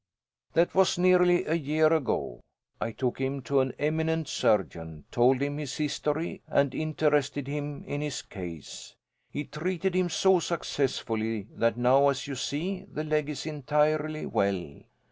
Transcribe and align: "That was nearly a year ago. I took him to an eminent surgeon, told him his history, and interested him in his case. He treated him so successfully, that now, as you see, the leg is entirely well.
"That 0.53 0.73
was 0.73 0.97
nearly 0.97 1.45
a 1.45 1.53
year 1.53 1.93
ago. 1.93 2.41
I 2.79 2.91
took 2.91 3.19
him 3.21 3.43
to 3.43 3.59
an 3.59 3.71
eminent 3.77 4.27
surgeon, 4.27 5.05
told 5.11 5.41
him 5.43 5.59
his 5.59 5.77
history, 5.77 6.41
and 6.47 6.73
interested 6.73 7.45
him 7.47 7.83
in 7.83 8.01
his 8.01 8.23
case. 8.23 8.95
He 9.29 9.43
treated 9.43 9.93
him 9.93 10.09
so 10.09 10.39
successfully, 10.39 11.43
that 11.51 11.77
now, 11.77 12.07
as 12.09 12.25
you 12.25 12.33
see, 12.33 12.83
the 12.91 13.03
leg 13.03 13.29
is 13.29 13.45
entirely 13.45 14.25
well. 14.25 14.81